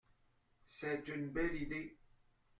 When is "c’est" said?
0.65-1.09